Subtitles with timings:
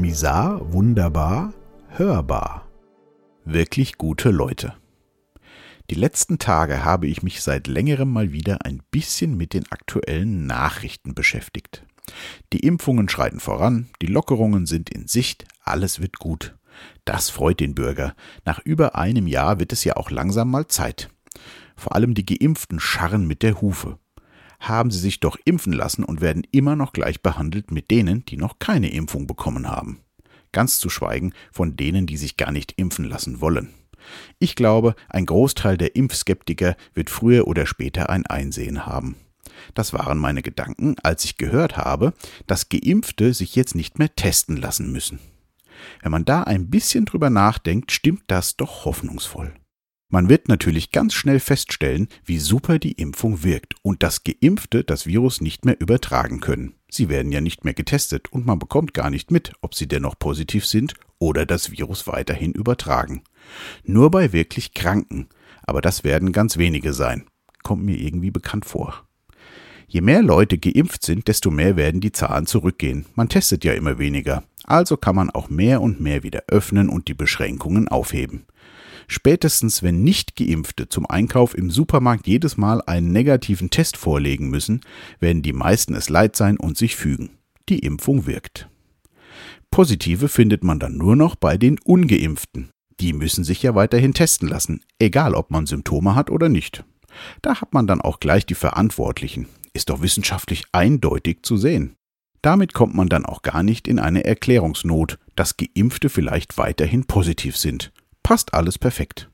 [0.00, 1.52] Misar, wunderbar,
[1.88, 2.68] hörbar.
[3.44, 4.74] Wirklich gute Leute.
[5.90, 10.46] Die letzten Tage habe ich mich seit längerem mal wieder ein bisschen mit den aktuellen
[10.46, 11.84] Nachrichten beschäftigt.
[12.52, 16.56] Die Impfungen schreiten voran, die Lockerungen sind in Sicht, alles wird gut.
[17.04, 18.14] Das freut den Bürger.
[18.44, 21.10] Nach über einem Jahr wird es ja auch langsam mal Zeit.
[21.74, 23.98] Vor allem die Geimpften scharren mit der Hufe.
[24.60, 28.36] Haben sie sich doch impfen lassen und werden immer noch gleich behandelt mit denen, die
[28.36, 30.00] noch keine Impfung bekommen haben.
[30.52, 33.70] Ganz zu schweigen von denen, die sich gar nicht impfen lassen wollen.
[34.38, 39.16] Ich glaube, ein Großteil der Impfskeptiker wird früher oder später ein Einsehen haben.
[39.74, 42.12] Das waren meine Gedanken, als ich gehört habe,
[42.46, 45.18] dass Geimpfte sich jetzt nicht mehr testen lassen müssen.
[46.02, 49.52] Wenn man da ein bisschen drüber nachdenkt, stimmt das doch hoffnungsvoll.
[50.10, 55.04] Man wird natürlich ganz schnell feststellen, wie super die Impfung wirkt und dass Geimpfte das
[55.04, 56.74] Virus nicht mehr übertragen können.
[56.88, 60.18] Sie werden ja nicht mehr getestet und man bekommt gar nicht mit, ob sie dennoch
[60.18, 63.22] positiv sind oder das Virus weiterhin übertragen.
[63.84, 65.28] Nur bei wirklich Kranken,
[65.62, 67.26] aber das werden ganz wenige sein.
[67.62, 69.06] Kommt mir irgendwie bekannt vor.
[69.88, 73.04] Je mehr Leute geimpft sind, desto mehr werden die Zahlen zurückgehen.
[73.14, 74.44] Man testet ja immer weniger.
[74.64, 78.46] Also kann man auch mehr und mehr wieder öffnen und die Beschränkungen aufheben.
[79.10, 84.82] Spätestens wenn Nicht-Geimpfte zum Einkauf im Supermarkt jedes Mal einen negativen Test vorlegen müssen,
[85.18, 87.30] werden die meisten es leid sein und sich fügen.
[87.70, 88.68] Die Impfung wirkt.
[89.70, 92.70] Positive findet man dann nur noch bei den ungeimpften.
[93.00, 96.84] Die müssen sich ja weiterhin testen lassen, egal ob man Symptome hat oder nicht.
[97.40, 99.48] Da hat man dann auch gleich die Verantwortlichen.
[99.72, 101.94] Ist doch wissenschaftlich eindeutig zu sehen.
[102.42, 107.56] Damit kommt man dann auch gar nicht in eine Erklärungsnot, dass Geimpfte vielleicht weiterhin positiv
[107.56, 107.92] sind.
[108.28, 109.30] Passt alles perfekt.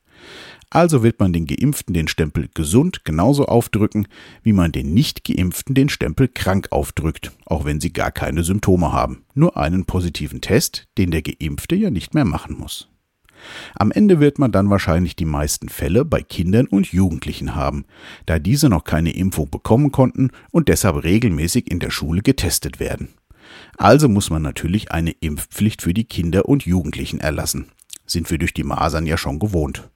[0.71, 4.07] Also wird man den Geimpften den Stempel gesund genauso aufdrücken,
[4.45, 9.25] wie man den Nicht-Geimpften den Stempel krank aufdrückt, auch wenn sie gar keine Symptome haben.
[9.35, 12.89] Nur einen positiven Test, den der Geimpfte ja nicht mehr machen muss.
[13.75, 17.87] Am Ende wird man dann wahrscheinlich die meisten Fälle bei Kindern und Jugendlichen haben,
[18.27, 23.09] da diese noch keine Impfung bekommen konnten und deshalb regelmäßig in der Schule getestet werden.
[23.77, 27.73] Also muss man natürlich eine Impfpflicht für die Kinder und Jugendlichen erlassen.
[28.07, 29.89] Sind wir durch die Masern ja schon gewohnt.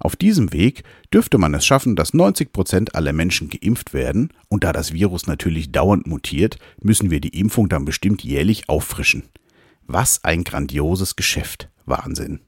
[0.00, 4.64] Auf diesem Weg dürfte man es schaffen, dass 90 Prozent aller Menschen geimpft werden, und
[4.64, 9.24] da das Virus natürlich dauernd mutiert, müssen wir die Impfung dann bestimmt jährlich auffrischen.
[9.86, 11.70] Was ein grandioses Geschäft.
[11.84, 12.40] Wahnsinn.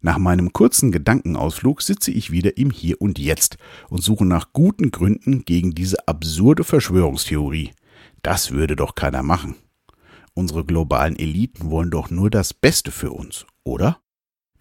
[0.00, 3.56] Nach meinem kurzen Gedankenausflug sitze ich wieder im Hier und Jetzt
[3.88, 7.70] und suche nach guten Gründen gegen diese absurde Verschwörungstheorie.
[8.22, 9.54] Das würde doch keiner machen.
[10.34, 13.98] Unsere globalen Eliten wollen doch nur das Beste für uns, oder?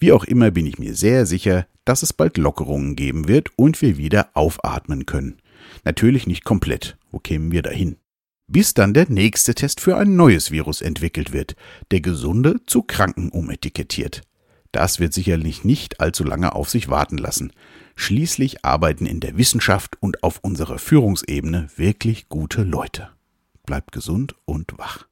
[0.04, 3.82] Wie auch immer bin ich mir sehr sicher, dass es bald Lockerungen geben wird und
[3.82, 5.38] wir wieder aufatmen können.
[5.86, 6.98] Natürlich nicht komplett.
[7.10, 7.96] Wo kämen wir dahin?
[8.46, 11.56] Bis dann der nächste Test für ein neues Virus entwickelt wird,
[11.92, 14.24] der Gesunde zu Kranken umetikettiert.
[14.74, 17.54] Das wird sicherlich nicht allzu lange auf sich warten lassen.
[17.96, 23.08] Schließlich arbeiten in der Wissenschaft und auf unserer Führungsebene wirklich gute Leute.
[23.66, 25.08] Bleibt gesund und wach.